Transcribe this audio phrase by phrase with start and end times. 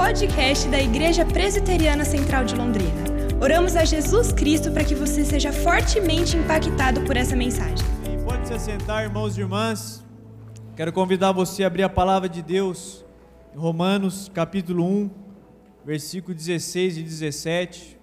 [0.00, 3.04] podcast da Igreja Presbiteriana Central de Londrina.
[3.38, 7.86] Oramos a Jesus Cristo para que você seja fortemente impactado por essa mensagem.
[8.10, 10.02] E pode se assentar, irmãos e irmãs.
[10.74, 13.04] Quero convidar você a abrir a palavra de Deus
[13.54, 15.10] em Romanos, capítulo 1,
[15.84, 18.00] versículo 16 e 17.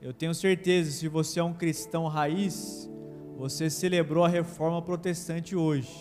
[0.00, 2.90] Eu tenho certeza, se você é um cristão raiz,
[3.36, 5.94] você celebrou a reforma protestante hoje,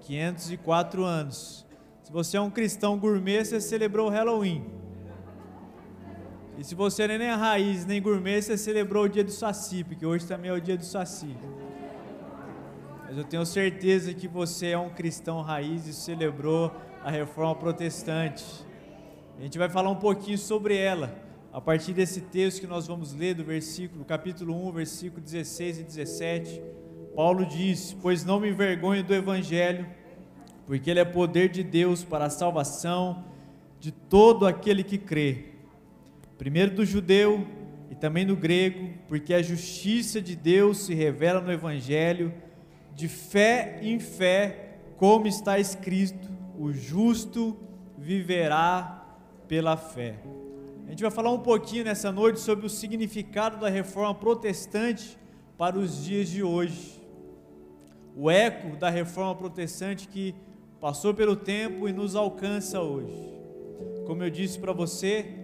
[0.00, 1.69] 504 anos.
[2.10, 4.64] Se você é um cristão gourmet, você celebrou o Halloween.
[6.58, 10.04] E se você é nem raiz nem gourmet, você celebrou o dia do Saci, porque
[10.04, 11.36] hoje também é o dia do Saci.
[13.06, 16.74] Mas eu tenho certeza que você é um cristão raiz e celebrou
[17.04, 18.44] a reforma protestante.
[19.38, 21.16] A gente vai falar um pouquinho sobre ela,
[21.52, 25.82] a partir desse texto que nós vamos ler do versículo, capítulo 1, versículo 16 e
[25.84, 26.60] 17.
[27.14, 29.99] Paulo diz: Pois não me envergonho do evangelho
[30.70, 33.24] porque ele é poder de Deus para a salvação
[33.80, 35.46] de todo aquele que crê,
[36.38, 37.44] primeiro do judeu
[37.90, 42.32] e também do grego, porque a justiça de Deus se revela no Evangelho,
[42.94, 47.58] de fé em fé, como está escrito: o justo
[47.98, 49.04] viverá
[49.48, 50.20] pela fé.
[50.86, 55.18] A gente vai falar um pouquinho nessa noite sobre o significado da reforma protestante
[55.58, 57.02] para os dias de hoje.
[58.14, 60.32] O eco da reforma protestante que
[60.80, 63.30] passou pelo tempo e nos alcança hoje.
[64.06, 65.36] Como eu disse para você,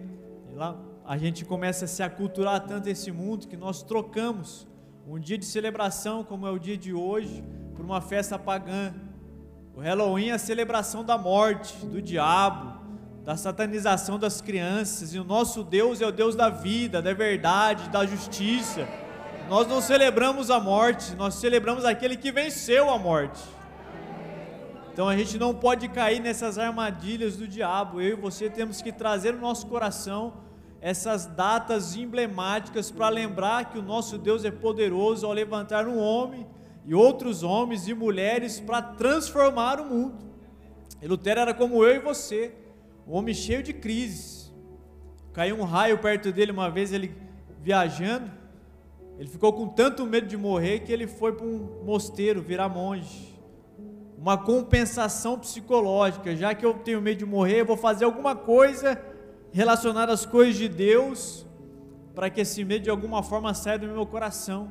[0.53, 4.67] lá a gente começa a se aculturar tanto esse mundo que nós trocamos
[5.07, 7.41] um dia de celebração, como é o dia de hoje,
[7.75, 8.93] por uma festa pagã.
[9.73, 12.81] O Halloween é a celebração da morte, do diabo,
[13.23, 17.89] da satanização das crianças, e o nosso Deus é o Deus da vida, da verdade,
[17.89, 18.85] da justiça.
[19.47, 23.39] Nós não celebramos a morte, nós celebramos aquele que venceu a morte.
[24.97, 28.01] Então a gente não pode cair nessas armadilhas do diabo.
[28.01, 30.33] Eu e você temos que trazer no nosso coração
[30.81, 36.47] essas datas emblemáticas para lembrar que o nosso Deus é poderoso ao levantar um homem
[36.83, 40.25] e outros homens e mulheres para transformar o mundo.
[40.99, 42.55] E Lutero era como eu e você,
[43.07, 44.51] um homem cheio de crises.
[45.31, 47.15] Caiu um raio perto dele uma vez, ele
[47.61, 48.31] viajando.
[49.19, 53.36] Ele ficou com tanto medo de morrer que ele foi para um mosteiro virar monge
[54.27, 59.01] uma compensação psicológica, já que eu tenho medo de morrer, eu vou fazer alguma coisa
[59.53, 61.45] relacionada às coisas de Deus,
[62.13, 64.69] para que esse medo de alguma forma saia do meu coração.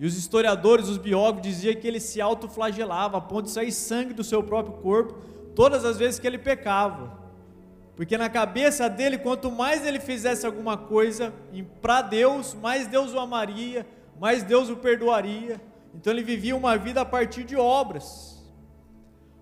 [0.00, 4.12] E os historiadores, os biólogos diziam que ele se autoflagelava a ponto de sair sangue
[4.12, 5.14] do seu próprio corpo
[5.54, 7.16] todas as vezes que ele pecava.
[7.94, 11.32] Porque na cabeça dele, quanto mais ele fizesse alguma coisa
[11.80, 13.86] para Deus, mais Deus o amaria,
[14.18, 15.67] mais Deus o perdoaria.
[15.94, 18.38] Então ele vivia uma vida a partir de obras.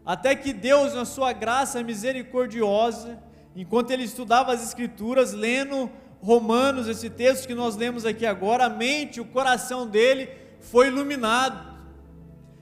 [0.04, 3.18] Até que Deus, na sua graça misericordiosa,
[3.54, 5.90] enquanto ele estudava as Escrituras, lendo
[6.22, 10.30] Romanos, esse texto que nós lemos aqui agora, a mente, o coração dele
[10.60, 11.76] foi iluminado.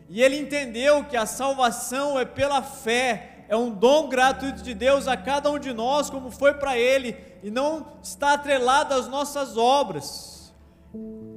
[0.09, 5.07] E ele entendeu que a salvação é pela fé, é um dom gratuito de Deus
[5.07, 9.57] a cada um de nós, como foi para ele, e não está atrelado às nossas
[9.57, 10.44] obras.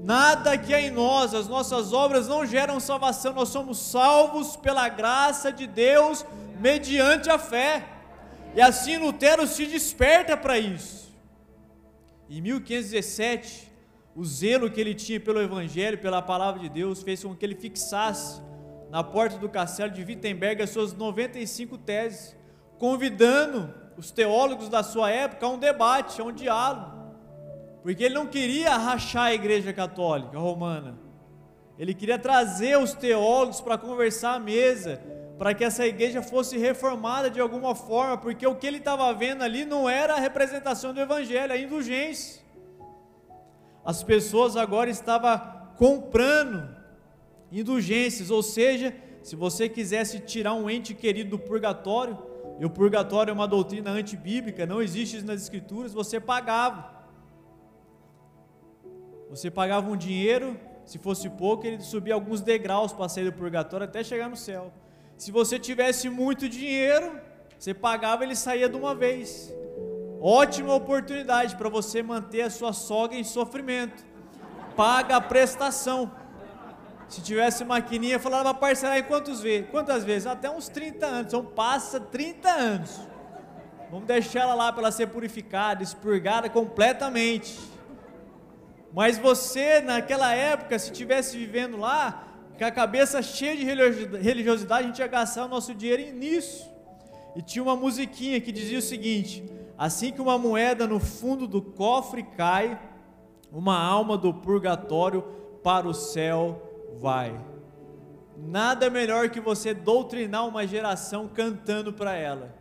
[0.07, 4.87] Nada que é em nós, as nossas obras não geram salvação, nós somos salvos pela
[4.87, 6.25] graça de Deus
[6.61, 7.85] mediante a fé.
[8.55, 11.13] E assim Lutero se desperta para isso.
[12.29, 13.69] Em 1517,
[14.15, 17.55] o zelo que ele tinha pelo Evangelho, pela palavra de Deus, fez com que ele
[17.55, 18.41] fixasse
[18.89, 22.33] na porta do castelo de Wittenberg as suas 95 teses,
[22.79, 26.96] convidando os teólogos da sua época a um debate, a um diálogo
[27.87, 30.99] porque ele não queria rachar a igreja católica romana.
[31.79, 35.01] Ele queria trazer os teólogos para conversar à mesa,
[35.37, 39.41] para que essa igreja fosse reformada de alguma forma, porque o que ele estava vendo
[39.41, 42.41] ali não era a representação do evangelho, a indulgência.
[43.85, 45.39] As pessoas agora estavam
[45.77, 46.67] comprando
[47.49, 48.93] indulgências, ou seja,
[49.23, 52.17] se você quisesse tirar um ente querido do purgatório,
[52.59, 56.96] e o purgatório é uma doutrina antibíblica, não existe nas escrituras, você pagava.
[59.29, 63.85] Você pagava um dinheiro, se fosse pouco, ele subia alguns degraus para sair do purgatório
[63.85, 64.71] até chegar no céu.
[65.17, 67.19] Se você tivesse muito dinheiro,
[67.57, 69.53] você pagava, ele saía de uma vez.
[70.21, 74.05] Ótima oportunidade para você manter a sua sogra em sofrimento.
[74.75, 76.11] Paga a prestação.
[77.09, 79.69] Se tivesse maquininha, falava parcelar em quantos vezes?
[79.69, 80.27] Quantas vezes?
[80.27, 81.27] Até uns 30 anos.
[81.27, 82.99] Então passa 30 anos.
[83.89, 87.57] Vamos deixar ela lá para ela ser purificada, expurgada completamente.
[88.97, 92.27] Mas você, naquela época, se tivesse vivendo lá,
[92.57, 96.67] com a cabeça cheia de religiosidade, a gente ia gastar o nosso dinheiro nisso.
[97.35, 99.47] e tinha uma musiquinha que dizia o seguinte:
[99.77, 102.81] Assim que uma moeda no fundo do cofre cai,
[103.51, 105.21] uma alma do purgatório
[105.63, 107.39] para o céu vai.
[108.35, 112.51] Nada melhor que você doutrinar uma geração cantando para ela.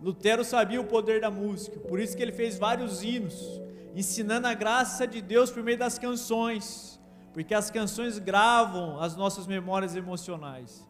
[0.00, 3.60] Lutero sabia o poder da música, por isso que ele fez vários hinos,
[3.94, 7.00] ensinando a graça de Deus por meio das canções,
[7.32, 10.86] porque as canções gravam as nossas memórias emocionais.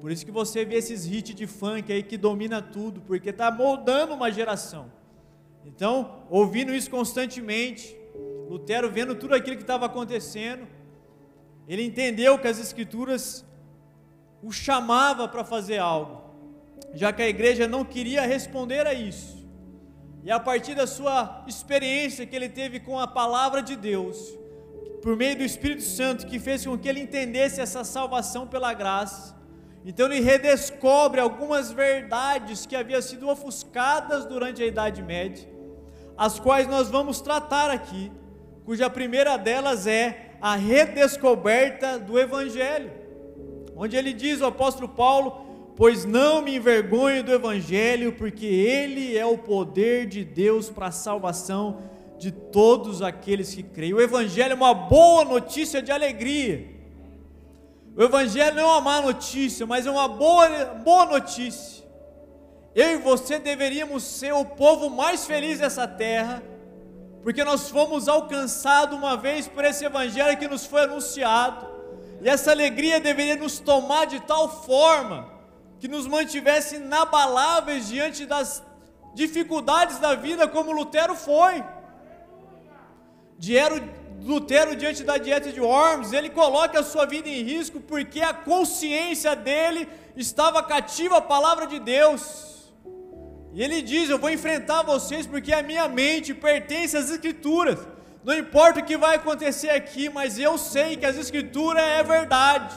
[0.00, 3.50] Por isso que você vê esses hits de funk aí que domina tudo, porque está
[3.50, 4.92] moldando uma geração.
[5.64, 7.96] Então, ouvindo isso constantemente,
[8.48, 10.66] Lutero vendo tudo aquilo que estava acontecendo,
[11.66, 13.44] ele entendeu que as escrituras
[14.42, 16.22] o chamava para fazer algo,
[16.92, 19.43] já que a igreja não queria responder a isso.
[20.24, 24.16] E a partir da sua experiência que ele teve com a palavra de Deus,
[25.02, 29.36] por meio do Espírito Santo, que fez com que ele entendesse essa salvação pela graça,
[29.84, 35.46] então ele redescobre algumas verdades que haviam sido ofuscadas durante a Idade Média,
[36.16, 38.10] as quais nós vamos tratar aqui,
[38.64, 42.90] cuja primeira delas é a redescoberta do Evangelho,
[43.76, 49.26] onde ele diz, o apóstolo Paulo, pois não me envergonho do Evangelho, porque ele é
[49.26, 51.82] o poder de Deus para a salvação
[52.18, 53.94] de todos aqueles que creem.
[53.94, 56.74] O Evangelho é uma boa notícia de alegria
[57.96, 60.48] o Evangelho não é uma má notícia, mas é uma boa,
[60.84, 61.84] boa notícia.
[62.74, 66.42] Eu e você deveríamos ser o povo mais feliz dessa terra,
[67.22, 71.68] porque nós fomos alcançados uma vez por esse Evangelho que nos foi anunciado,
[72.20, 75.30] e essa alegria deveria nos tomar de tal forma
[75.84, 78.62] que nos mantivesse inabaláveis diante das
[79.14, 81.62] dificuldades da vida, como Lutero foi.
[83.36, 83.76] Diero,
[84.22, 88.32] Lutero, diante da dieta de Worms, ele coloca a sua vida em risco porque a
[88.32, 89.86] consciência dele
[90.16, 92.72] estava cativa à palavra de Deus.
[93.52, 97.78] E ele diz: Eu vou enfrentar vocês porque a minha mente pertence às Escrituras.
[98.24, 102.74] Não importa o que vai acontecer aqui, mas eu sei que as Escrituras é verdade.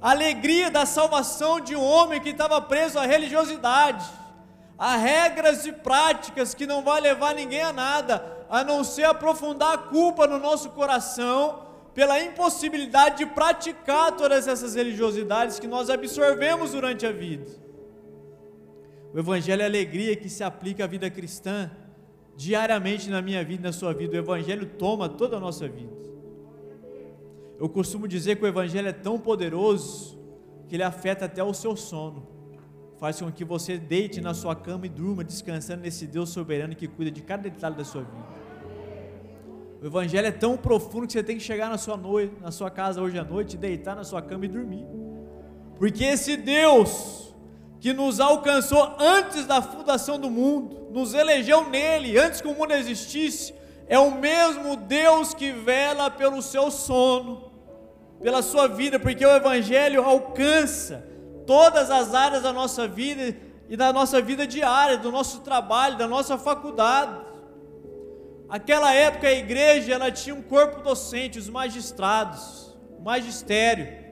[0.00, 4.04] A alegria da salvação de um homem que estava preso à religiosidade,
[4.78, 9.74] a regras e práticas que não vai levar ninguém a nada a não ser aprofundar
[9.74, 16.72] a culpa no nosso coração pela impossibilidade de praticar todas essas religiosidades que nós absorvemos
[16.72, 17.46] durante a vida.
[19.12, 21.70] O Evangelho é alegria que se aplica à vida cristã
[22.36, 24.14] diariamente na minha vida e na sua vida.
[24.14, 25.92] O Evangelho toma toda a nossa vida.
[27.58, 30.18] Eu costumo dizer que o Evangelho é tão poderoso
[30.68, 32.26] que ele afeta até o seu sono.
[32.98, 36.86] Faz com que você deite na sua cama e durma descansando nesse Deus soberano que
[36.86, 38.48] cuida de cada detalhe da sua vida.
[39.80, 42.70] O evangelho é tão profundo que você tem que chegar na sua noite, na sua
[42.70, 44.84] casa hoje à noite, deitar na sua cama e dormir.
[45.76, 47.32] Porque esse Deus
[47.80, 52.72] que nos alcançou antes da fundação do mundo, nos elegeu nele antes que o mundo
[52.72, 53.54] existisse,
[53.86, 57.47] é o mesmo Deus que vela pelo seu sono,
[58.20, 61.06] pela sua vida, porque o evangelho alcança
[61.46, 63.36] todas as áreas da nossa vida
[63.68, 67.26] e da nossa vida diária, do nosso trabalho, da nossa faculdade.
[68.48, 74.08] Aquela época a igreja ela tinha um corpo docente, os magistrados, o magistério.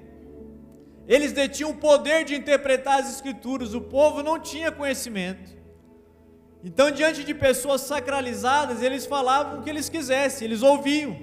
[1.09, 5.57] Eles detinham o poder de interpretar as escrituras, o povo não tinha conhecimento.
[6.65, 11.17] Então, diante de pessoas sacralizadas, eles falavam o que eles quisessem, eles ouviam.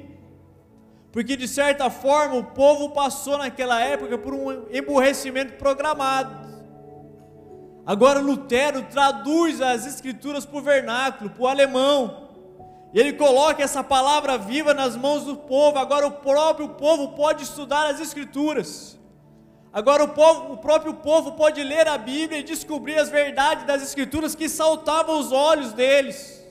[1.14, 6.52] Porque de certa forma o povo passou naquela época por um emburrecimento programado.
[7.86, 12.24] Agora Lutero traduz as escrituras para o vernáculo, para o alemão.
[12.92, 15.78] E ele coloca essa palavra viva nas mãos do povo.
[15.78, 19.00] Agora o próprio povo pode estudar as Escrituras.
[19.72, 23.84] Agora o, povo, o próprio povo pode ler a Bíblia e descobrir as verdades das
[23.84, 26.44] Escrituras que saltavam os olhos deles.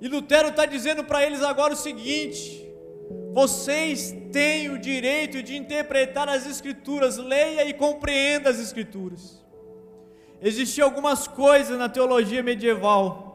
[0.00, 2.71] E Lutero está dizendo para eles agora o seguinte:
[3.32, 9.42] vocês têm o direito de interpretar as Escrituras, leia e compreenda as Escrituras.
[10.40, 13.32] Existiam algumas coisas na teologia medieval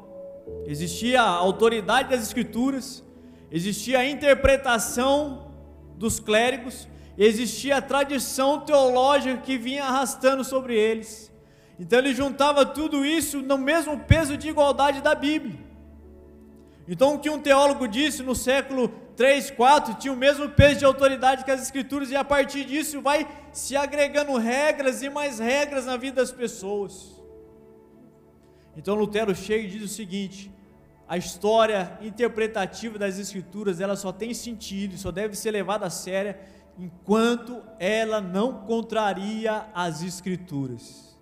[0.66, 3.04] Existia a autoridade das escrituras,
[3.52, 5.52] existia a interpretação
[5.96, 6.88] dos clérigos,
[7.18, 11.32] existia a tradição teológica que vinha arrastando sobre eles.
[11.80, 15.58] Então ele juntava tudo isso no mesmo peso de igualdade da Bíblia.
[16.88, 20.86] Então o que um teólogo disse no século 3, 4 tinha o mesmo peso de
[20.86, 25.88] autoridade que as escrituras, e a partir disso vai se agregando regras e mais regras
[25.88, 27.20] na vida das pessoas.
[28.78, 30.52] Então Lutero chega e diz o seguinte:
[31.10, 36.36] a história interpretativa das escrituras, ela só tem sentido, só deve ser levada a sério
[36.78, 41.18] enquanto ela não contraria as escrituras.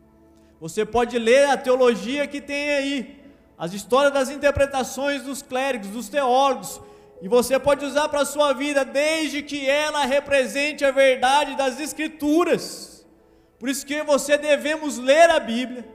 [0.59, 3.23] Você pode ler a teologia que tem aí,
[3.57, 6.81] as histórias das interpretações dos clérigos, dos teólogos,
[7.21, 11.79] e você pode usar para a sua vida desde que ela represente a verdade das
[11.79, 13.05] Escrituras.
[13.57, 15.87] Por isso que você devemos ler a Bíblia,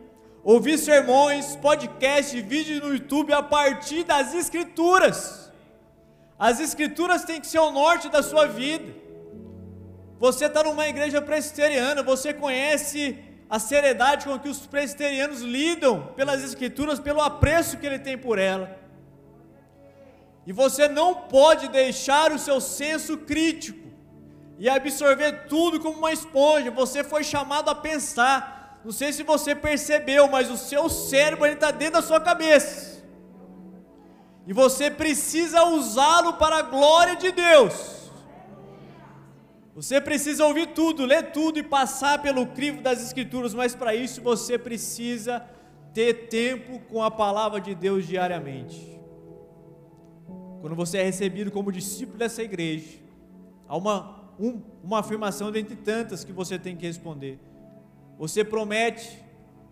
[0.43, 5.53] ouvir sermões, podcasts, vídeos no YouTube a partir das Escrituras.
[6.39, 8.93] As Escrituras têm que ser o norte da sua vida.
[10.19, 16.43] Você está numa igreja presbiteriana, você conhece a seriedade com que os presbiterianos lidam pelas
[16.43, 18.80] Escrituras, pelo apreço que ele tem por ela.
[20.51, 23.87] E você não pode deixar o seu senso crítico
[24.59, 26.73] e absorver tudo como uma esponja.
[26.73, 28.81] Você foi chamado a pensar.
[28.85, 33.01] Não sei se você percebeu, mas o seu cérebro está dentro da sua cabeça.
[34.45, 38.11] E você precisa usá-lo para a glória de Deus.
[39.73, 44.21] Você precisa ouvir tudo, ler tudo e passar pelo crivo das Escrituras, mas para isso
[44.21, 45.49] você precisa
[45.95, 49.00] ter tempo com a palavra de Deus diariamente.
[50.61, 52.99] Quando você é recebido como discípulo dessa igreja,
[53.67, 57.39] há uma, um, uma afirmação dentre tantas que você tem que responder.
[58.19, 59.19] Você promete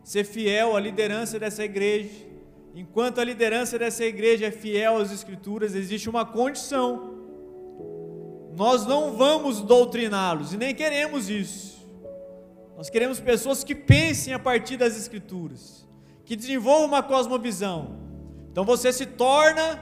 [0.03, 2.27] ser fiel à liderança dessa igreja.
[2.75, 7.19] Enquanto a liderança dessa igreja é fiel às Escrituras, existe uma condição.
[8.57, 11.87] Nós não vamos doutriná-los e nem queremos isso.
[12.77, 15.87] Nós queremos pessoas que pensem a partir das Escrituras,
[16.25, 17.99] que desenvolvam uma cosmovisão.
[18.51, 19.79] Então você se torna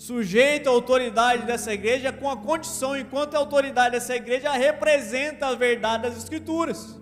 [0.00, 5.54] sujeito à autoridade dessa igreja com a condição, enquanto a autoridade dessa igreja representa a
[5.54, 6.98] verdade das Escrituras.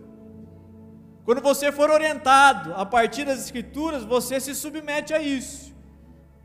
[1.25, 5.73] Quando você for orientado a partir das Escrituras, você se submete a isso.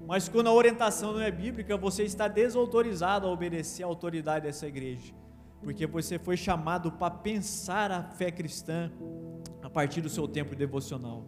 [0.05, 4.67] Mas quando a orientação não é bíblica, você está desautorizado a obedecer à autoridade dessa
[4.67, 5.11] igreja,
[5.59, 8.91] porque você foi chamado para pensar a fé cristã
[9.63, 11.25] a partir do seu tempo devocional.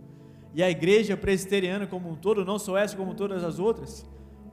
[0.54, 4.06] E a igreja presbiteriana como um todo, não só essa como todas as outras,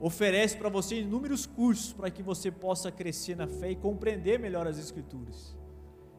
[0.02, 4.66] oferece para você inúmeros cursos para que você possa crescer na fé e compreender melhor
[4.66, 5.56] as Escrituras.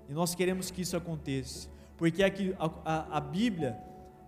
[0.08, 3.78] E nós queremos que isso aconteça, porque aqui, a, a, a Bíblia,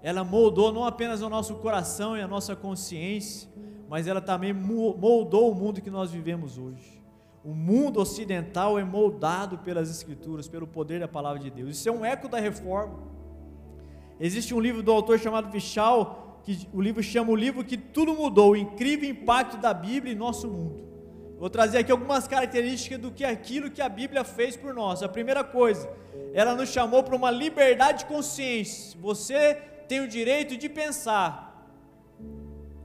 [0.03, 3.49] ela moldou não apenas o nosso coração e a nossa consciência,
[3.87, 7.01] mas ela também moldou o mundo que nós vivemos hoje.
[7.41, 11.77] O mundo ocidental é moldado pelas Escrituras, pelo poder da palavra de Deus.
[11.77, 12.99] Isso é um eco da reforma.
[14.19, 18.13] Existe um livro do autor chamado Vichal, que o livro chama o livro que tudo
[18.13, 20.85] mudou, o incrível impacto da Bíblia em nosso mundo.
[21.39, 25.01] Vou trazer aqui algumas características do que aquilo que a Bíblia fez por nós.
[25.01, 25.89] A primeira coisa,
[26.33, 28.97] ela nos chamou para uma liberdade de consciência.
[29.01, 29.55] Você
[29.87, 31.67] tem o direito de pensar.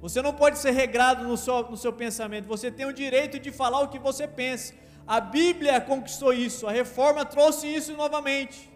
[0.00, 2.48] Você não pode ser regrado no seu, no seu pensamento.
[2.48, 4.74] Você tem o direito de falar o que você pensa.
[5.06, 6.66] A Bíblia conquistou isso.
[6.66, 8.70] A reforma trouxe isso novamente.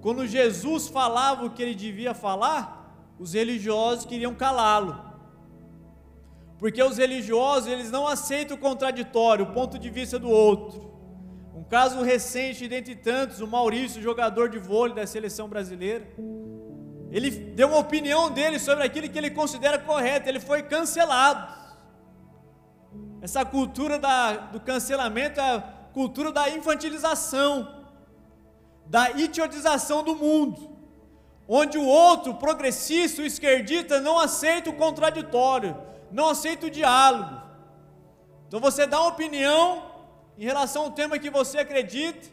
[0.00, 2.77] Quando Jesus falava o que ele devia falar,
[3.18, 5.08] os religiosos queriam calá-lo.
[6.58, 10.88] Porque os religiosos, eles não aceitam o contraditório, o ponto de vista do outro.
[11.54, 16.06] Um caso recente, dentre tantos, o Maurício, jogador de vôlei da seleção brasileira,
[17.10, 21.56] ele deu uma opinião dele sobre aquilo que ele considera correto, ele foi cancelado.
[23.20, 25.60] Essa cultura da, do cancelamento é a
[25.92, 27.86] cultura da infantilização,
[28.86, 30.77] da idiotização do mundo
[31.48, 35.74] onde o outro, progressista, o esquerdista, não aceita o contraditório,
[36.12, 37.40] não aceita o diálogo.
[38.46, 39.82] Então você dá uma opinião
[40.36, 42.28] em relação ao tema que você acredita,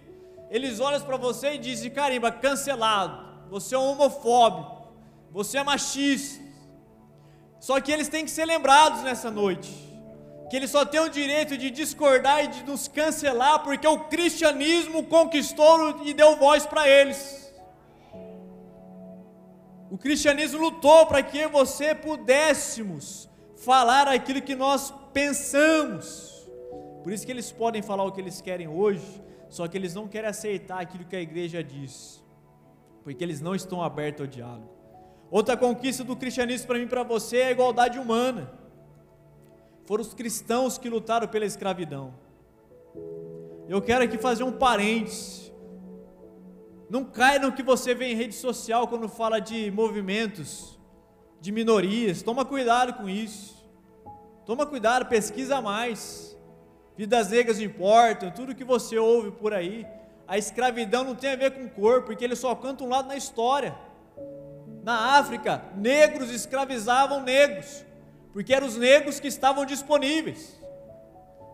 [0.51, 4.89] eles olham para você e dizem: carimba, cancelado, você é homofóbico,
[5.31, 6.43] você é machista.
[7.60, 9.72] Só que eles têm que ser lembrados nessa noite,
[10.50, 15.03] que eles só têm o direito de discordar e de nos cancelar, porque o cristianismo
[15.03, 17.44] conquistou e deu voz para eles.
[19.95, 26.45] O cristianismo lutou para que você pudéssemos falar aquilo que nós pensamos.
[27.01, 30.05] Por isso que eles podem falar o que eles querem hoje, só que eles não
[30.05, 32.21] querem aceitar aquilo que a igreja diz,
[33.05, 34.69] porque eles não estão abertos ao diálogo.
[35.31, 38.51] Outra conquista do cristianismo para mim e para você é a igualdade humana.
[39.85, 42.13] Foram os cristãos que lutaram pela escravidão.
[43.69, 45.44] Eu quero aqui fazer um parênteses
[46.89, 50.80] não caia no que você vê em rede social quando fala de movimentos,
[51.42, 52.22] de minorias.
[52.22, 53.56] Toma cuidado com isso.
[54.46, 56.38] Toma cuidado, pesquisa mais.
[56.96, 59.86] Vidas negras importam, tudo que você ouve por aí.
[60.27, 63.08] A escravidão não tem a ver com o corpo, porque ele só canta um lado
[63.08, 63.75] na história.
[64.84, 67.84] Na África, negros escravizavam negros,
[68.32, 70.60] porque eram os negros que estavam disponíveis.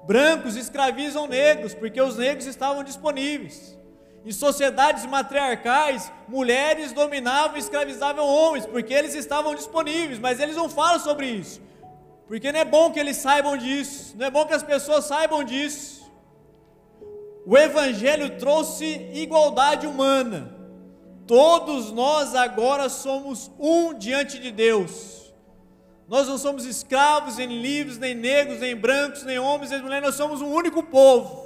[0.06, 3.78] Brancos escravizam negros, porque os negros estavam disponíveis.
[4.24, 10.70] Em sociedades matriarcais, mulheres dominavam e escravizavam homens, porque eles estavam disponíveis, mas eles não
[10.70, 11.60] falam sobre isso.
[12.28, 15.44] Porque não é bom que eles saibam disso, não é bom que as pessoas saibam
[15.44, 16.02] disso.
[17.46, 20.56] O Evangelho trouxe igualdade humana.
[21.26, 25.34] Todos nós agora somos um diante de Deus.
[26.08, 30.16] Nós não somos escravos, nem livres, nem negros, nem brancos, nem homens, nem mulheres, nós
[30.16, 31.41] somos um único povo.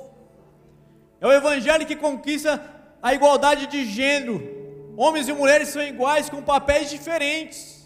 [1.20, 2.62] É o Evangelho que conquista
[3.02, 4.42] a igualdade de gênero.
[4.98, 7.86] Homens e mulheres são iguais com papéis diferentes.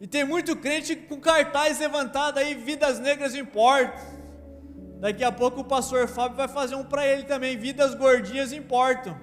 [0.00, 4.02] E tem muito crente com cartaz levantado aí, vidas negras importam.
[5.00, 9.18] Daqui a pouco o pastor Fábio vai fazer um para ele também, vidas gordinhas importam.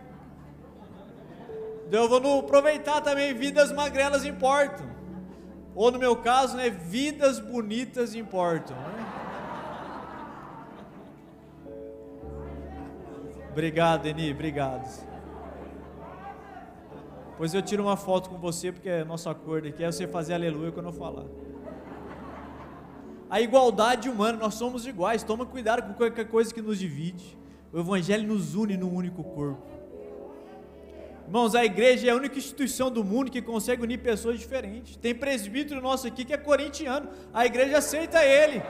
[1.92, 4.90] Eu vou aproveitar também, vidas magrelas importam.
[5.76, 8.76] Ou no meu caso, né, vidas bonitas importam.
[13.52, 14.88] Obrigado, Eni, obrigado.
[17.38, 20.36] Pois eu tiro uma foto com você, porque é nosso acordo aqui, é você fazer
[20.36, 21.26] aleluia quando eu falar.
[23.30, 27.38] A igualdade humana, nós somos iguais, toma cuidado com qualquer coisa que nos divide.
[27.74, 29.66] O Evangelho nos une num único corpo.
[31.26, 34.96] Irmãos, a igreja é a única instituição do mundo que consegue unir pessoas diferentes.
[34.96, 38.62] Tem presbítero nosso aqui que é corintiano, a igreja aceita ele.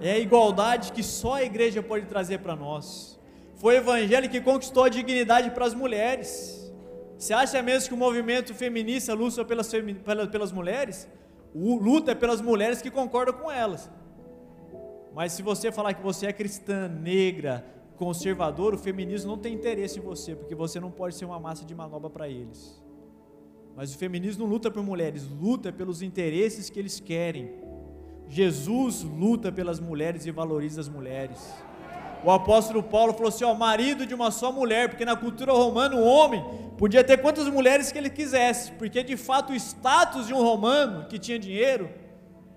[0.00, 3.18] É a igualdade que só a igreja pode trazer para nós.
[3.56, 6.72] Foi o evangelho que conquistou a dignidade para as mulheres.
[7.16, 9.70] Você acha mesmo que o movimento feminista luta pelas,
[10.30, 11.08] pelas mulheres?
[11.54, 13.88] Luta é pelas mulheres que concordam com elas.
[15.14, 17.64] Mas se você falar que você é cristã, negra,
[17.96, 21.64] conservador, o feminismo não tem interesse em você, porque você não pode ser uma massa
[21.64, 22.82] de manobra para eles.
[23.76, 27.63] Mas o feminismo não luta por mulheres, luta pelos interesses que eles querem.
[28.28, 31.38] Jesus luta pelas mulheres e valoriza as mulheres.
[32.24, 35.94] O apóstolo Paulo falou assim: ó, marido de uma só mulher, porque na cultura romana
[35.94, 36.42] o homem
[36.78, 41.06] podia ter quantas mulheres que ele quisesse, porque de fato o status de um romano
[41.06, 41.90] que tinha dinheiro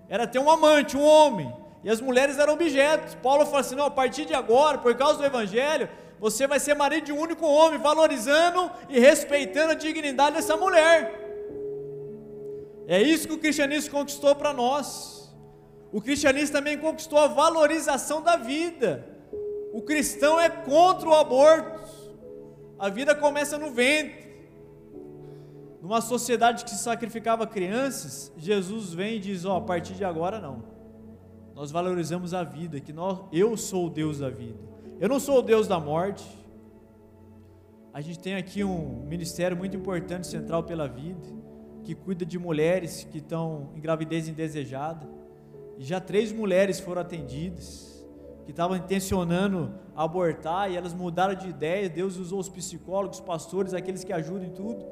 [0.07, 1.53] era ter um amante, um homem,
[1.83, 3.15] e as mulheres eram objetos.
[3.15, 6.73] Paulo falou assim: não, a partir de agora, por causa do evangelho, você vai ser
[6.73, 11.25] marido de um único homem, valorizando e respeitando a dignidade dessa mulher.
[12.87, 15.16] É isso que o cristianismo conquistou para nós.
[15.91, 19.07] O cristianismo também conquistou a valorização da vida.
[19.73, 21.79] O cristão é contra o aborto.
[22.77, 24.27] A vida começa no ventre.
[25.81, 30.39] Numa sociedade que sacrificava crianças, Jesus vem e diz: Ó, oh, a partir de agora
[30.39, 30.63] não.
[31.55, 34.59] Nós valorizamos a vida, que nós, eu sou o Deus da vida.
[34.99, 36.23] Eu não sou o Deus da morte.
[37.93, 41.27] A gente tem aqui um ministério muito importante, Central pela Vida,
[41.83, 45.07] que cuida de mulheres que estão em gravidez indesejada.
[45.77, 48.05] E já três mulheres foram atendidas,
[48.45, 51.87] que estavam intencionando abortar, e elas mudaram de ideia.
[51.87, 54.85] Deus usou os psicólogos, os pastores, aqueles que ajudam em tudo,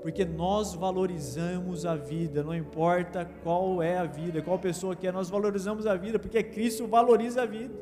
[0.00, 5.12] porque nós valorizamos a vida, não importa qual é a vida, qual pessoa que é,
[5.12, 7.74] nós valorizamos a vida, porque Cristo valoriza a vida.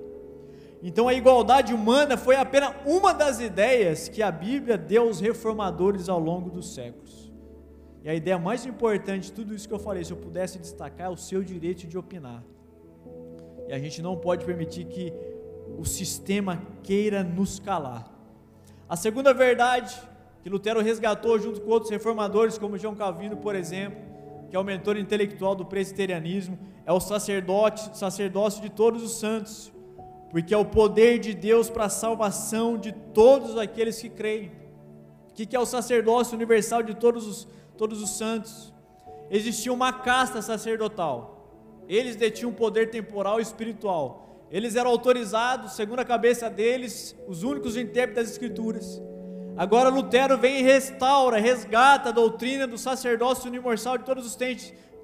[0.83, 6.09] Então a igualdade humana foi apenas uma das ideias que a Bíblia deu aos reformadores
[6.09, 7.22] ao longo dos séculos.
[8.05, 11.07] E a ideia mais importante de tudo isso que eu falei, se eu pudesse destacar,
[11.07, 12.43] é o seu direito de opinar.
[13.69, 15.12] E a gente não pode permitir que
[15.79, 18.11] o sistema queira nos calar.
[18.88, 19.97] A segunda verdade
[20.43, 24.01] que Lutero resgatou junto com outros reformadores, como João Calvino, por exemplo,
[24.51, 29.73] que é o mentor intelectual do presbiterianismo, é o sacerdote, sacerdócio de todos os santos,
[30.31, 34.51] porque é o poder de Deus para a salvação de todos aqueles que creem.
[35.31, 38.73] O que é o sacerdócio universal de todos os todos os santos,
[39.31, 41.85] existia uma casta sacerdotal.
[41.89, 44.47] Eles detinham poder temporal e espiritual.
[44.51, 49.01] Eles eram autorizados, segundo a cabeça deles, os únicos intérpretes das Escrituras.
[49.57, 54.37] Agora Lutero vem e restaura, resgata a doutrina do sacerdócio universal de todos os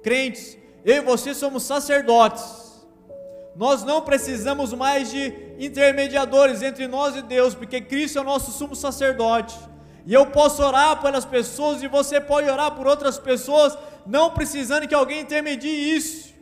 [0.03, 0.57] crentes.
[0.85, 2.69] Eu e você somos sacerdotes.
[3.55, 8.51] Nós não precisamos mais de intermediadores entre nós e Deus, porque Cristo é o nosso
[8.51, 9.57] sumo sacerdote.
[10.09, 14.87] E eu posso orar pelas pessoas e você pode orar por outras pessoas, não precisando
[14.87, 16.33] que alguém intermedie isso.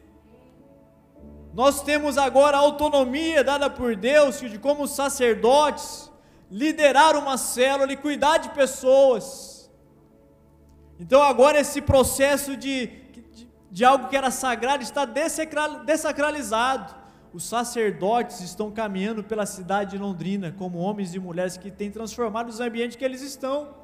[1.53, 6.09] Nós temos agora a autonomia dada por Deus de como sacerdotes
[6.49, 9.69] liderar uma célula e cuidar de pessoas.
[10.97, 16.95] Então agora esse processo de, de, de algo que era sagrado está desacralizado
[17.33, 22.49] os sacerdotes estão caminhando pela cidade de Londrina como homens e mulheres que têm transformado
[22.49, 23.75] os ambientes que eles estão.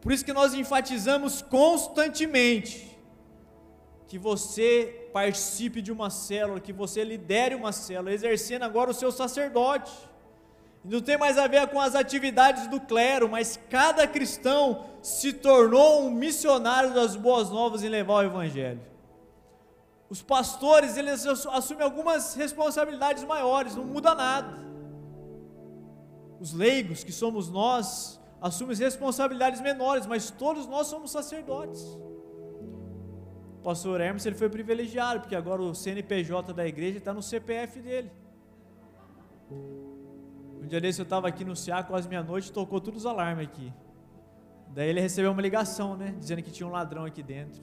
[0.00, 2.98] Por isso que nós enfatizamos constantemente
[4.06, 9.12] que você participe de uma célula, que você lidere uma célula, exercendo agora o seu
[9.12, 9.92] sacerdote.
[10.82, 16.06] Não tem mais a ver com as atividades do clero, mas cada cristão se tornou
[16.06, 18.80] um missionário das boas novas em levar o evangelho.
[20.08, 24.56] Os pastores, eles assumem algumas responsabilidades maiores, não muda nada.
[26.40, 31.82] Os leigos, que somos nós, assumem responsabilidades menores, mas todos nós somos sacerdotes.
[33.58, 37.80] O pastor Hermes ele foi privilegiado, porque agora o CNPJ da igreja está no CPF
[37.80, 38.10] dele.
[39.50, 43.72] Um dia desse eu estava aqui no CA, quase meia-noite, tocou todos os alarmes aqui.
[44.68, 46.14] Daí ele recebeu uma ligação, né?
[46.18, 47.62] Dizendo que tinha um ladrão aqui dentro.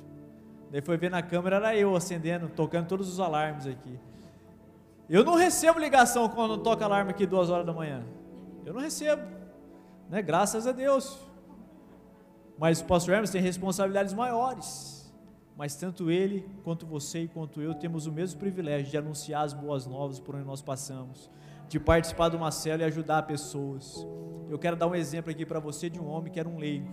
[0.76, 3.98] Daí foi ver na câmera, era eu acendendo, tocando todos os alarmes aqui.
[5.10, 8.04] Eu não recebo ligação quando toca alarme aqui duas horas da manhã.
[8.66, 9.22] Eu não recebo.
[10.10, 10.22] Né?
[10.22, 11.18] Graças a Deus.
[12.58, 15.16] Mas o pastor Hermes tem responsabilidades maiores.
[15.56, 19.54] Mas tanto ele, quanto você e quanto eu temos o mesmo privilégio de anunciar as
[19.54, 21.32] boas novas por onde nós passamos,
[21.70, 24.06] de participar de uma célula e ajudar pessoas.
[24.50, 26.90] Eu quero dar um exemplo aqui para você de um homem que era um leigo,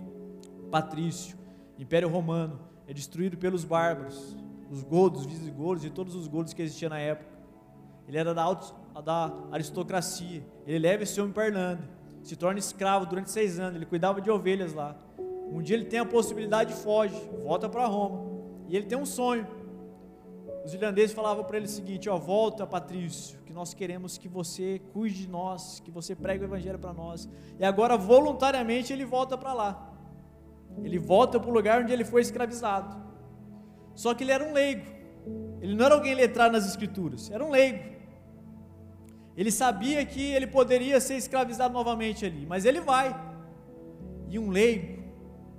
[0.70, 1.36] Patrício,
[1.76, 4.36] Império Romano, é destruído pelos bárbaros,
[4.70, 7.32] os godos, visigodos e todos os godos que existiam na época.
[8.06, 8.52] Ele era da,
[9.02, 10.44] da aristocracia.
[10.66, 11.88] Ele leva esse homem para Irlanda,
[12.22, 13.76] se torna escravo durante seis anos.
[13.76, 14.94] Ele cuidava de ovelhas lá.
[15.50, 18.30] Um dia ele tem a possibilidade de foge, volta para Roma.
[18.68, 19.46] E ele tem um sonho.
[20.62, 24.82] Os irlandeses falavam para ele o seguinte: ó, volta, Patrício, que nós queremos que você
[24.92, 27.26] cuide de nós, que você pregue o evangelho para nós.
[27.58, 29.91] E agora, voluntariamente, ele volta para lá.
[30.82, 32.96] Ele volta para o lugar onde ele foi escravizado.
[33.94, 34.86] Só que ele era um leigo.
[35.60, 37.92] Ele não era alguém letrado nas escrituras, era um leigo.
[39.36, 43.14] Ele sabia que ele poderia ser escravizado novamente ali, mas ele vai.
[44.28, 45.02] E um leigo,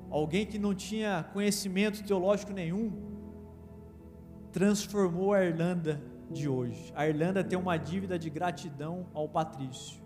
[0.10, 2.92] alguém que não tinha conhecimento teológico nenhum,
[4.52, 6.92] transformou a Irlanda de hoje.
[6.96, 10.02] A Irlanda tem uma dívida de gratidão ao Patrício.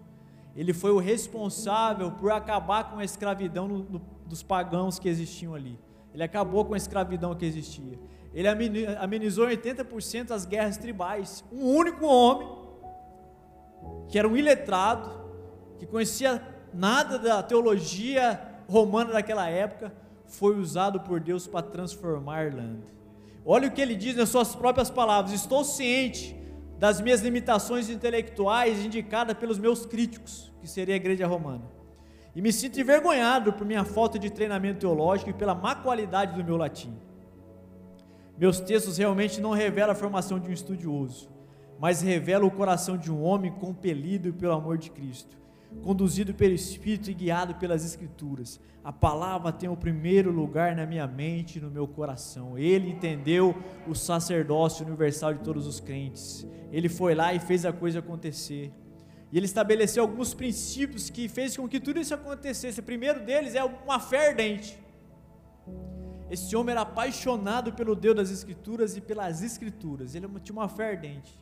[0.55, 5.55] Ele foi o responsável por acabar com a escravidão no, no, dos pagãos que existiam
[5.55, 5.79] ali.
[6.13, 7.99] Ele acabou com a escravidão que existia.
[8.33, 8.47] Ele
[8.99, 11.43] amenizou 80% as guerras tribais.
[11.51, 12.47] Um único homem,
[14.09, 15.09] que era um iletrado,
[15.77, 16.41] que conhecia
[16.73, 19.93] nada da teologia romana daquela época,
[20.25, 22.85] foi usado por Deus para transformar a Irlanda.
[23.45, 26.35] Olha o que ele diz nas suas próprias palavras: Estou ciente
[26.77, 31.76] das minhas limitações intelectuais indicadas pelos meus críticos, que seria a igreja romana.
[32.37, 36.43] E me sinto envergonhado por minha falta de treinamento teológico e pela má qualidade do
[36.43, 36.95] meu latim.
[38.37, 41.31] Meus textos realmente não revelam a formação de um estudioso,
[41.79, 45.35] mas revelam o coração de um homem compelido pelo amor de Cristo
[45.83, 48.59] conduzido pelo Espírito e guiado pelas Escrituras.
[48.83, 52.57] A palavra tem o primeiro lugar na minha mente e no meu coração.
[52.57, 56.47] Ele entendeu o sacerdócio universal de todos os crentes.
[56.71, 58.71] Ele foi lá e fez a coisa acontecer.
[59.37, 62.79] Ele estabeleceu alguns princípios que fez com que tudo isso acontecesse.
[62.79, 64.79] O primeiro deles é uma fé ardente.
[66.27, 70.15] Esse homem era apaixonado pelo Deus das Escrituras e pelas Escrituras.
[70.15, 71.39] Ele tinha uma fé ardente.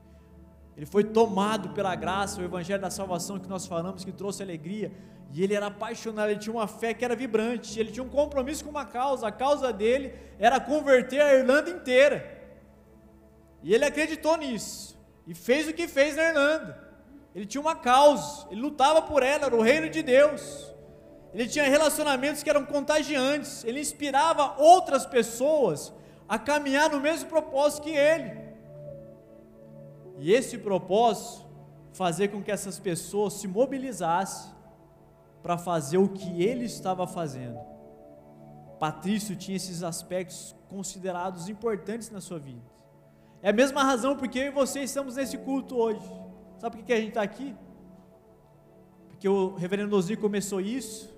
[0.76, 4.92] Ele foi tomado pela graça, o evangelho da salvação que nós falamos, que trouxe alegria.
[5.32, 8.66] E ele era apaixonado, ele tinha uma fé que era vibrante, ele tinha um compromisso
[8.66, 9.26] com uma causa.
[9.26, 12.18] A causa dele era converter a Irlanda inteira.
[13.64, 15.00] E ele acreditou nisso.
[15.26, 16.85] E fez o que fez na Irlanda.
[17.36, 20.74] Ele tinha uma causa, ele lutava por ela, era o reino de Deus.
[21.34, 25.94] Ele tinha relacionamentos que eram contagiantes, ele inspirava outras pessoas
[26.30, 28.32] a caminhar no mesmo propósito que ele.
[30.18, 31.46] E esse propósito,
[31.92, 34.54] fazer com que essas pessoas se mobilizassem
[35.44, 37.60] para fazer o que ele estava fazendo.
[38.80, 42.64] Patrício tinha esses aspectos considerados importantes na sua vida.
[43.42, 46.25] É a mesma razão porque eu e você estamos nesse culto hoje.
[46.58, 47.56] Sabe por que a gente está aqui?
[49.10, 51.14] Porque o reverendo Ozir começou isso,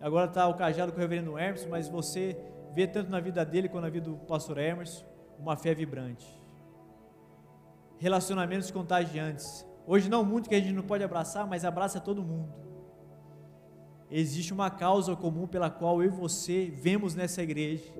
[0.00, 2.36] agora está o cajado com o reverendo Emerson, mas você
[2.74, 5.04] vê tanto na vida dele quanto na vida do pastor Emerson
[5.38, 6.46] uma fé vibrante
[7.98, 9.66] relacionamentos contagiantes.
[9.86, 12.52] Hoje não muito que a gente não pode abraçar, mas abraça todo mundo.
[14.10, 17.92] Existe uma causa comum pela qual eu e você vemos nessa igreja.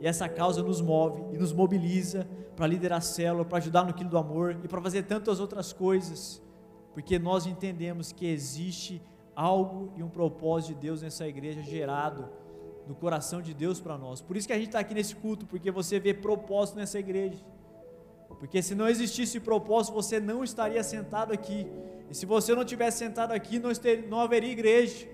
[0.00, 3.92] E essa causa nos move e nos mobiliza para liderar a célula, para ajudar no
[3.92, 6.42] quilo do amor e para fazer tantas outras coisas.
[6.94, 9.00] Porque nós entendemos que existe
[9.36, 12.28] algo e um propósito de Deus nessa igreja gerado
[12.86, 14.20] no coração de Deus para nós.
[14.20, 17.44] Por isso que a gente está aqui nesse culto, porque você vê propósito nessa igreja.
[18.38, 21.66] Porque se não existisse propósito, você não estaria sentado aqui.
[22.10, 23.70] E se você não tivesse sentado aqui, não,
[24.08, 25.06] não haveria igreja.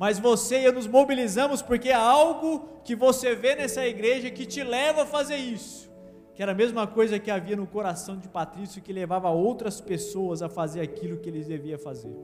[0.00, 4.46] Mas você e eu nos mobilizamos porque há algo que você vê nessa igreja que
[4.46, 5.90] te leva a fazer isso.
[6.34, 10.40] que era a mesma coisa que havia no coração de Patrício que levava outras pessoas
[10.40, 12.16] a fazer aquilo que eles deviam fazer.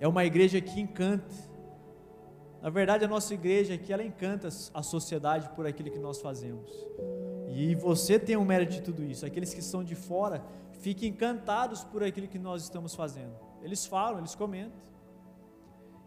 [0.00, 1.34] É uma igreja que encanta.
[2.62, 6.70] Na verdade, a nossa igreja aqui, ela encanta a sociedade por aquilo que nós fazemos.
[7.50, 9.26] E você tem um mérito de tudo isso.
[9.26, 10.42] Aqueles que estão de fora,
[10.80, 13.36] fiquem encantados por aquilo que nós estamos fazendo.
[13.62, 14.86] Eles falam, eles comentam.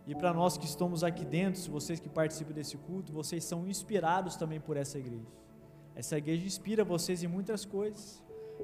[0.10, 4.36] E para nós que estamos aqui dentro, vocês que participam desse culto, vocês são inspirados
[4.36, 5.28] também por essa igreja.
[5.96, 8.20] Essa igreja inspira vocês em muitas coisas.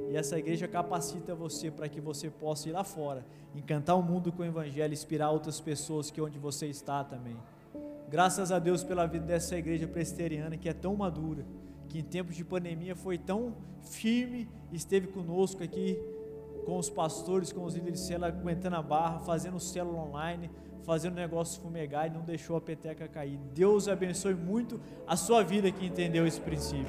[0.10, 4.32] E essa igreja capacita você para que você possa ir lá fora, encantar o mundo
[4.32, 7.38] com o evangelho, inspirar outras pessoas que onde você está também.
[8.10, 11.46] Graças a Deus pela vida dessa igreja presbiteriana que é tão madura,
[11.88, 13.54] que em tempos de pandemia foi tão
[13.84, 15.96] firme, esteve conosco aqui
[16.66, 20.50] com os pastores, com os líderes de célula, aguentando a barra, fazendo célula online,
[20.86, 23.40] fazendo negócio fumegar e não deixou a peteca cair.
[23.54, 26.86] Deus abençoe muito a sua vida que entendeu esse princípio.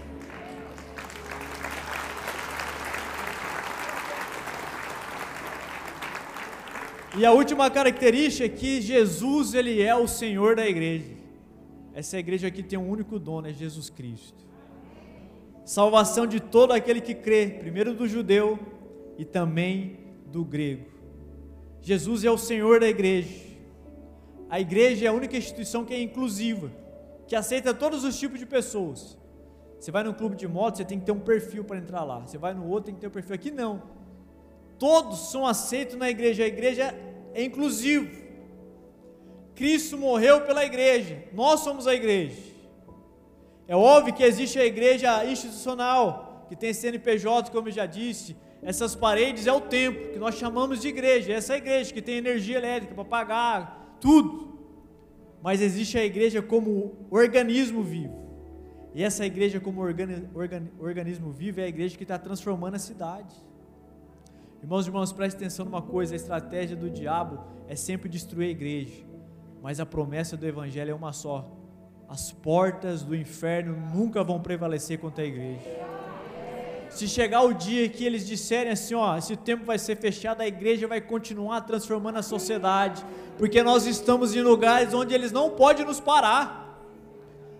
[7.19, 11.17] E a última característica é que Jesus ele é o Senhor da igreja.
[11.95, 14.45] Essa igreja aqui tem um único dono, é Jesus Cristo.
[15.65, 18.59] Salvação de todo aquele que crê, primeiro do judeu
[19.17, 19.99] e também
[20.31, 20.85] do grego.
[21.81, 23.46] Jesus é o Senhor da igreja.
[24.49, 26.71] A igreja é a única instituição que é inclusiva,
[27.27, 29.19] que aceita todos os tipos de pessoas.
[29.79, 32.21] Você vai no clube de moto, você tem que ter um perfil para entrar lá.
[32.21, 33.35] Você vai no outro, tem que ter um perfil.
[33.35, 33.83] Aqui não.
[34.79, 36.45] Todos são aceitos na igreja.
[36.45, 36.95] A igreja
[37.35, 38.11] é inclusivo.
[39.55, 41.25] Cristo morreu pela igreja.
[41.33, 42.41] Nós somos a igreja.
[43.69, 48.37] É óbvio que existe a igreja institucional, que tem CNPJ, como eu já disse.
[48.63, 51.33] Essas paredes é o templo, que nós chamamos de igreja.
[51.33, 54.59] Essa é a igreja que tem energia elétrica para pagar, tudo.
[55.43, 58.27] Mas existe a igreja como organismo vivo.
[58.95, 62.79] E essa igreja, como organi, organi, organismo vivo, é a igreja que está transformando a
[62.79, 63.35] cidade.
[64.63, 68.51] Irmãos e irmãos, preste atenção numa coisa: a estratégia do diabo é sempre destruir a
[68.51, 69.05] igreja,
[69.63, 71.47] mas a promessa do evangelho é uma só:
[72.09, 75.96] as portas do inferno nunca vão prevalecer contra a igreja.
[76.91, 80.47] Se chegar o dia que eles disserem assim, ó, esse tempo vai ser fechado, a
[80.47, 83.05] igreja vai continuar transformando a sociedade,
[83.37, 86.81] porque nós estamos em lugares onde eles não podem nos parar.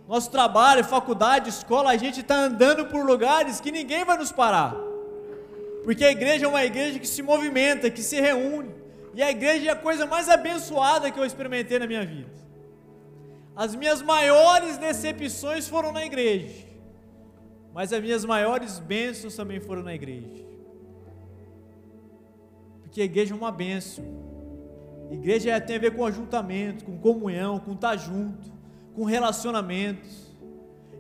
[0.09, 4.77] Nosso trabalho, faculdade, escola, a gente está andando por lugares que ninguém vai nos parar.
[5.83, 8.75] Porque a igreja é uma igreja que se movimenta, que se reúne.
[9.15, 12.31] E a igreja é a coisa mais abençoada que eu experimentei na minha vida.
[13.57, 16.67] As minhas maiores decepções foram na igreja.
[17.77, 20.47] Mas as minhas maiores bênçãos também foram na igreja.
[22.81, 24.03] Porque a igreja é uma bênção.
[25.11, 28.51] Igreja tem a ver com ajuntamento, com comunhão, com estar junto,
[28.95, 30.35] com relacionamentos.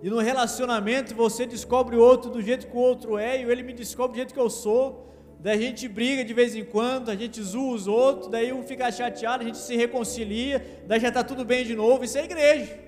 [0.02, 3.62] E no relacionamento você descobre o outro do jeito que o outro é, e ele
[3.62, 5.10] me descobre do jeito que eu sou.
[5.40, 8.62] Daí a gente briga de vez em quando, a gente zoa os outros, daí um
[8.62, 12.04] fica chateado, a gente se reconcilia, daí já está tudo bem de novo.
[12.04, 12.78] Isso é igreja.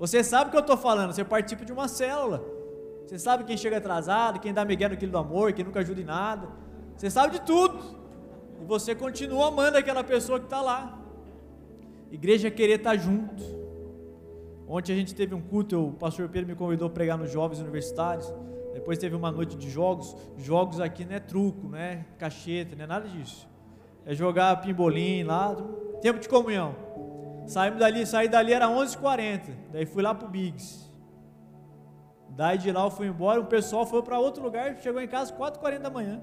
[0.00, 2.55] Você sabe o que eu estou falando, você participa de uma célula.
[3.06, 6.00] Você sabe quem chega atrasado, quem dá migué no quilo do amor, quem nunca ajuda
[6.00, 6.48] em nada.
[6.96, 7.78] Você sabe de tudo.
[8.60, 10.98] E você continua amando aquela pessoa que está lá.
[12.10, 13.44] Igreja é querer estar tá junto.
[14.66, 17.60] Ontem a gente teve um culto, o pastor Pedro me convidou a pregar nos jovens
[17.60, 18.32] universitários.
[18.74, 20.16] Depois teve uma noite de jogos.
[20.36, 23.48] Jogos aqui não é truco, não é cacheta, não é nada disso.
[24.04, 25.56] É jogar pimbolim lá,
[26.00, 26.74] tempo de comunhão.
[27.46, 29.42] Saímos dali, saí dali era 11h40.
[29.72, 30.85] Daí fui lá pro Biggs.
[32.36, 35.34] Daí de lá eu fui embora, o pessoal foi para outro lugar, chegou em casa
[35.34, 36.20] 4h40 da manhã.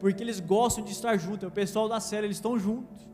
[0.00, 3.06] Porque eles gostam de estar juntos, é o pessoal da série, eles estão juntos.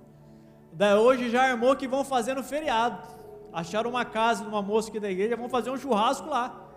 [0.72, 3.20] Daí hoje já armou que vão fazer no feriado
[3.52, 6.68] acharam uma casa de uma moça aqui da igreja, vão fazer um churrasco lá.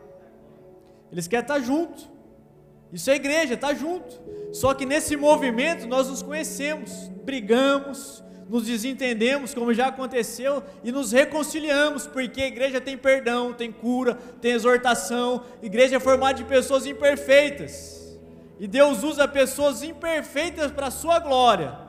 [1.12, 2.12] Eles querem estar junto.
[2.92, 4.22] Isso é igreja, está junto.
[4.52, 11.12] Só que nesse movimento nós nos conhecemos, brigamos, nos desentendemos, como já aconteceu, e nos
[11.12, 15.44] reconciliamos, porque a igreja tem perdão, tem cura, tem exortação.
[15.60, 18.16] A igreja é formada de pessoas imperfeitas.
[18.60, 21.82] E Deus usa pessoas imperfeitas para a sua glória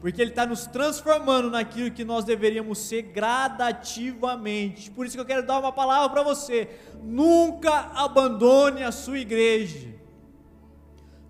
[0.00, 4.92] porque Ele está nos transformando naquilo que nós deveríamos ser gradativamente.
[4.92, 6.68] Por isso que eu quero dar uma palavra para você:
[7.02, 9.97] nunca abandone a sua igreja.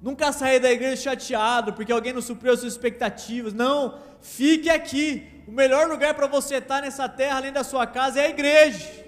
[0.00, 3.52] Nunca saia da igreja chateado porque alguém não supriu as suas expectativas.
[3.52, 5.42] Não, fique aqui.
[5.46, 9.06] O melhor lugar para você estar nessa terra, além da sua casa, é a igreja.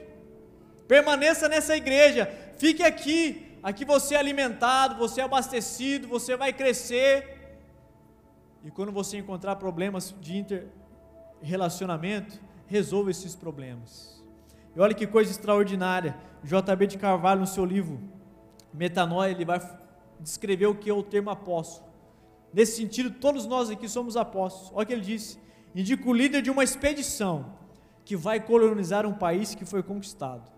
[0.88, 2.30] Permaneça nessa igreja.
[2.58, 3.46] Fique aqui.
[3.62, 7.40] Aqui você é alimentado, você é abastecido, você vai crescer
[8.62, 14.22] e quando você encontrar problemas de interrelacionamento, resolva esses problemas.
[14.76, 16.14] E olha que coisa extraordinária.
[16.44, 18.00] JB de Carvalho, no seu livro
[18.72, 19.60] metanoia, ele vai
[20.20, 21.88] descrever o que é o termo apóstolo.
[22.52, 24.72] Nesse sentido, todos nós aqui somos apóstolos.
[24.74, 25.38] Olha o que ele disse:
[25.74, 27.58] indica o líder de uma expedição
[28.04, 30.50] que vai colonizar um país que foi conquistado.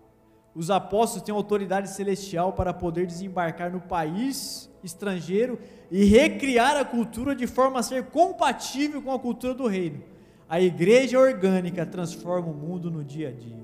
[0.55, 7.35] Os apóstolos têm autoridade celestial para poder desembarcar no país estrangeiro e recriar a cultura
[7.35, 10.03] de forma a ser compatível com a cultura do reino.
[10.47, 13.63] A igreja orgânica transforma o mundo no dia a dia.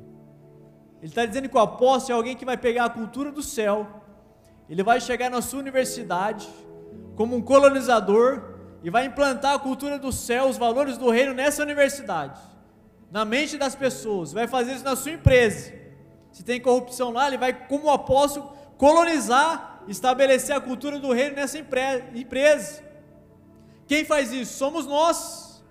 [0.99, 3.98] Ele está dizendo que o apóstolo é alguém que vai pegar a cultura do céu,
[4.69, 6.47] ele vai chegar na sua universidade
[7.15, 8.43] como um colonizador
[8.83, 12.39] e vai implantar a cultura do céu, os valores do reino nessa universidade,
[13.11, 15.73] na mente das pessoas, vai fazer isso na sua empresa.
[16.31, 21.57] Se tem corrupção lá, ele vai, como apóstolo, colonizar, estabelecer a cultura do reino nessa
[21.57, 22.83] empresa.
[23.87, 24.53] Quem faz isso?
[24.53, 25.63] Somos nós.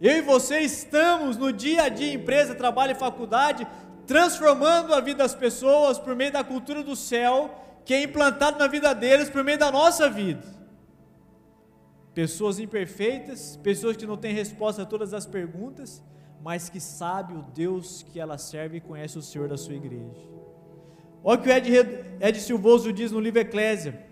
[0.00, 3.66] Eu e você estamos no dia a dia, empresa, trabalho e faculdade,
[4.06, 8.66] transformando a vida das pessoas por meio da cultura do céu, que é implantado na
[8.66, 10.42] vida deles por meio da nossa vida.
[12.12, 16.02] Pessoas imperfeitas, pessoas que não têm resposta a todas as perguntas,
[16.42, 20.20] mas que sabe o Deus que ela serve e conhece o Senhor da sua igreja.
[21.22, 21.70] Olha o que o Ed,
[22.20, 24.04] Ed Silvoso diz no livro Eclésia.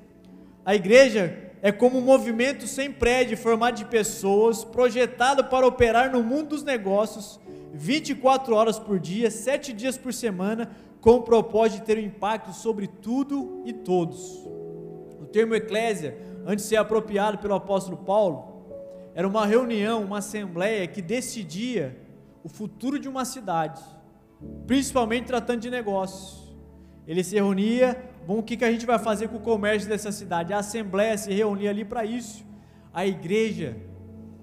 [0.65, 6.23] A igreja é como um movimento sem prédio, formado de pessoas, projetado para operar no
[6.23, 7.41] mundo dos negócios,
[7.73, 10.71] 24 horas por dia, 7 dias por semana,
[11.05, 14.41] com o propósito de ter um impacto sobre tudo e todos.
[15.21, 18.65] O termo eclésia, antes de ser apropriado pelo apóstolo Paulo,
[19.15, 21.95] era uma reunião, uma assembleia que decidia
[22.43, 23.83] o futuro de uma cidade,
[24.67, 26.57] principalmente tratando de negócios.
[27.07, 30.11] Ele se reunia, bom, o que, que a gente vai fazer com o comércio dessa
[30.11, 30.55] cidade?
[30.55, 32.47] A assembleia se reunia ali para isso.
[32.95, 33.77] A igreja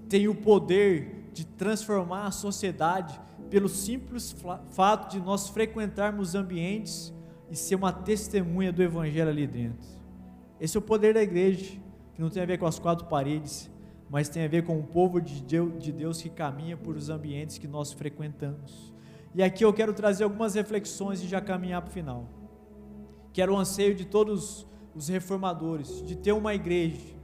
[0.08, 3.20] tem o poder de transformar a sociedade
[3.52, 4.34] pelo simples
[4.70, 7.12] fato de nós frequentarmos ambientes
[7.50, 9.90] e ser uma testemunha do evangelho ali dentro.
[10.58, 11.78] Esse é o poder da igreja,
[12.14, 13.70] que não tem a ver com as quatro paredes,
[14.08, 17.68] mas tem a ver com o povo de Deus que caminha por os ambientes que
[17.68, 18.90] nós frequentamos.
[19.34, 22.26] E aqui eu quero trazer algumas reflexões e já caminhar para o final.
[23.34, 27.14] Que era o anseio de todos os reformadores, de ter uma igreja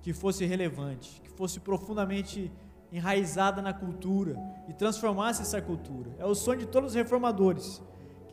[0.00, 2.50] que fosse relevante, que fosse profundamente
[2.92, 4.36] enraizada na cultura
[4.68, 6.10] e transformasse essa cultura.
[6.18, 7.80] É o sonho de todos os reformadores.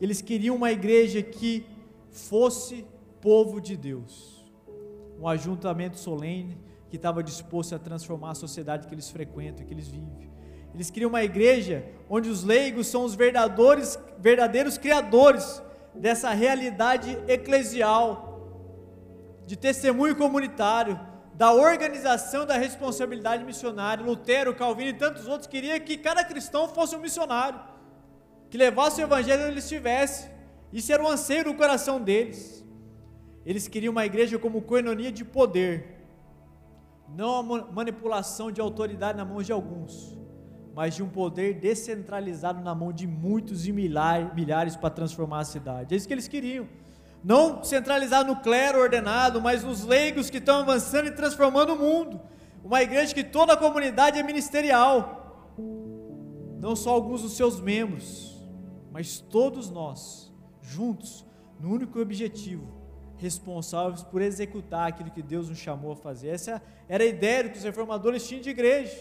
[0.00, 1.66] Eles queriam uma igreja que
[2.10, 2.84] fosse
[3.20, 4.44] povo de Deus.
[5.20, 9.88] Um ajuntamento solene, que estava disposto a transformar a sociedade que eles frequentam, que eles
[9.88, 10.30] vivem.
[10.74, 15.62] Eles queriam uma igreja onde os leigos são os verdadeiros, verdadeiros criadores
[15.94, 18.28] dessa realidade eclesial,
[19.46, 20.98] de testemunho comunitário,
[21.40, 24.04] da organização da responsabilidade missionária.
[24.04, 27.60] Lutero, Calvino e tantos outros queriam que cada cristão fosse um missionário,
[28.50, 30.28] que levasse o evangelho onde ele estivesse.
[30.72, 32.40] Isso era o anseio do coração deles.
[33.46, 35.72] Eles queriam uma igreja como coenonia de poder,
[37.20, 40.18] não a manipulação de autoridade na mão de alguns,
[40.74, 45.94] mas de um poder descentralizado na mão de muitos e milhares para transformar a cidade.
[45.94, 46.66] É isso que eles queriam.
[47.22, 52.20] Não centralizar no clero ordenado, mas nos leigos que estão avançando e transformando o mundo.
[52.62, 55.54] Uma igreja que toda a comunidade é ministerial.
[56.60, 58.36] Não só alguns dos seus membros,
[58.90, 61.24] mas todos nós, juntos,
[61.58, 62.78] no único objetivo
[63.18, 66.28] responsáveis por executar aquilo que Deus nos chamou a fazer.
[66.28, 68.96] Essa era a ideia que os reformadores tinham de igreja.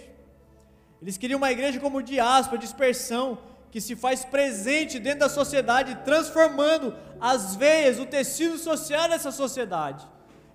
[1.02, 3.38] Eles queriam uma igreja como diáspora, dispersão,
[3.78, 10.04] que se faz presente dentro da sociedade, transformando as veias, o tecido social dessa sociedade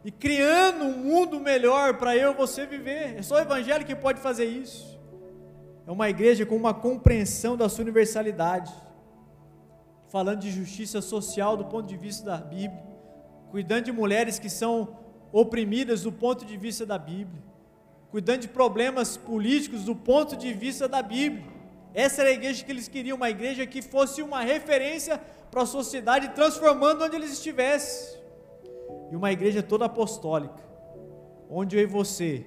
[0.05, 3.17] e criando um mundo melhor para eu e você viver.
[3.17, 4.99] É só o Evangelho que pode fazer isso.
[5.87, 8.75] É uma igreja com uma compreensão da sua universalidade,
[10.09, 12.93] falando de justiça social do ponto de vista da Bíblia
[13.53, 14.97] cuidando de mulheres que são
[15.31, 17.43] oprimidas do ponto de vista da Bíblia,
[18.11, 21.52] cuidando de problemas políticos do ponto de vista da Bíblia.
[21.94, 25.66] Essa era a igreja que eles queriam, uma igreja que fosse uma referência para a
[25.66, 28.20] sociedade, transformando onde eles estivessem.
[29.11, 30.62] E uma igreja toda apostólica,
[31.51, 32.47] onde eu e você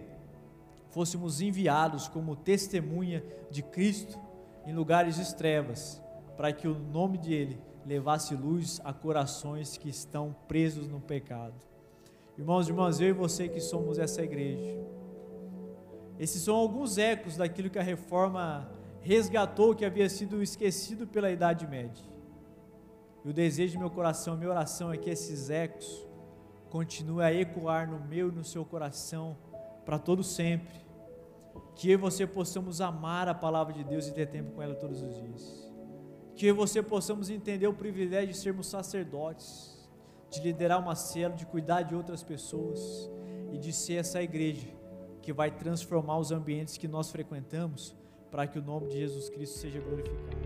[0.89, 3.21] fôssemos enviados como testemunha
[3.51, 4.17] de Cristo
[4.65, 6.01] em lugares de trevas,
[6.37, 11.53] para que o nome dele levasse luz a corações que estão presos no pecado.
[12.37, 14.75] Irmãos e irmãs, eu e você que somos essa igreja.
[16.17, 18.69] Esses são alguns ecos daquilo que a reforma
[19.05, 22.03] resgatou que havia sido esquecido pela Idade Média.
[23.23, 26.05] E o desejo do meu coração, minha oração é que esses ecos
[26.69, 29.37] continuem a ecoar no meu e no seu coração
[29.85, 30.83] para todo sempre.
[31.75, 34.75] Que eu e você possamos amar a palavra de Deus e ter tempo com ela
[34.75, 35.65] todos os dias
[36.35, 39.89] que eu e você possamos entender o privilégio de sermos sacerdotes,
[40.29, 43.09] de liderar uma célula, de cuidar de outras pessoas
[43.53, 44.67] e de ser essa igreja
[45.21, 47.95] que vai transformar os ambientes que nós frequentamos
[48.31, 50.37] para que o nome de Jesus Cristo seja glorificado.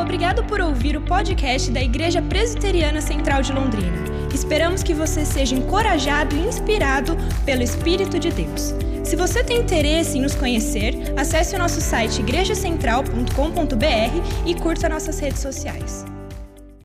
[0.00, 4.04] Obrigado por ouvir o podcast da Igreja Presbiteriana Central de Londrina.
[4.32, 8.74] Esperamos que você seja encorajado e inspirado pelo Espírito de Deus.
[9.04, 15.18] Se você tem interesse em nos conhecer, acesse o nosso site igrejacentral.com.br e curta nossas
[15.18, 16.04] redes sociais.